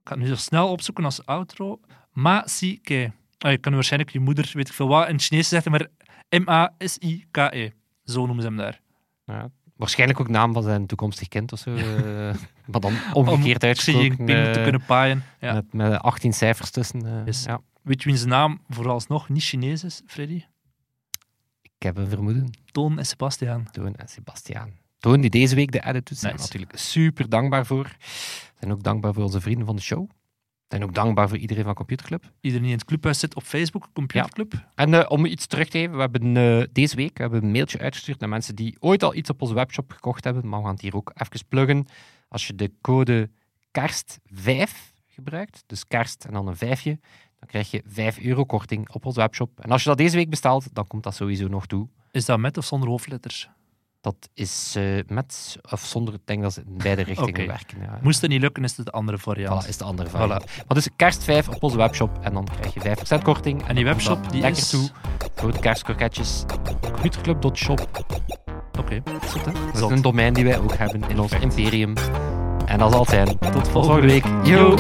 [0.05, 1.81] ga het nu zo snel opzoeken als outro.
[2.13, 3.13] Ma Si Ke.
[3.39, 5.87] Ah, je kan waarschijnlijk je moeder, weet ik veel wat, in het Chinees zeggen, maar
[6.43, 7.71] M-A-S-I-K-E.
[8.05, 8.81] Zo noemen ze hem daar.
[9.25, 9.51] Ja.
[9.77, 11.75] Waarschijnlijk ook naam van zijn toekomstig kind of zo.
[11.75, 11.85] eh,
[12.67, 14.27] maar dan omgekeerd Xi uitgesproken.
[14.27, 15.25] Te eh, kunnen paaien.
[15.41, 15.53] Ja.
[15.53, 17.07] met, met 18 cijfers tussen.
[17.07, 17.45] eh, Yes.
[17.45, 17.61] ja.
[17.83, 20.45] Weet je zijn naam vooralsnog niet Chinees is, Freddy?
[21.63, 22.51] Ik heb een vermoeden.
[22.73, 23.71] Toon en Sebastiaan.
[23.71, 24.71] Toon en Sebastiaan.
[24.99, 26.45] Toon die deze week de edit doet, zijn Nice.
[26.45, 27.97] natuurlijk super dankbaar voor.
[28.59, 30.11] Zijn ook dankbaar voor onze vrienden van de show.
[30.69, 32.25] Zijn ook dankbaar voor iedereen van Computerclub.
[32.41, 34.53] Iedereen die in het clubhuis zit op Facebook, Computerclub.
[34.75, 37.51] En eh, om iets terug te geven, we hebben eh, deze week we hebben een
[37.51, 40.49] mailtje uitgestuurd naar mensen die ooit al iets op onze webshop gekocht hebben.
[40.49, 41.87] Maar we gaan het hier ook even pluggen.
[42.29, 43.31] Als je de code
[43.79, 44.71] KERST5
[45.07, 46.99] gebruikt, dus kerst en dan een vijfje,
[47.39, 49.61] dan krijg je 5 euro korting op onze webshop.
[49.61, 51.89] En als je dat deze week bestelt, dan komt dat sowieso nog toe.
[52.11, 53.49] Is dat met of zonder hoofdletters?
[54.07, 57.79] Dat is eh, met of zonder, ik denk dat ze in beide richtingen werken.
[57.81, 57.99] Ja.
[58.03, 59.65] Moest het niet lukken, is het de andere variant.
[59.65, 60.43] Voilà, is de andere variant.
[60.43, 60.57] Voilà.
[60.57, 63.67] Maar dus kerst 5 op onze webshop en dan krijg je 5% korting.
[63.67, 64.71] En die webshop die lekker is...
[64.71, 64.89] toe.
[65.35, 66.45] Grote kerstkroketjes.
[66.81, 67.81] Computerclub.shop
[68.79, 69.03] Oké, okay.
[69.73, 71.95] Dat is een domein die wij ook hebben in ons imperium.
[72.67, 73.39] En dat zal zijn.
[73.39, 74.25] Tot volgende week.
[74.43, 74.75] Yo.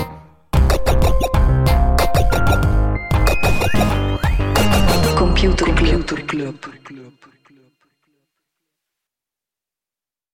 [5.15, 5.75] Computer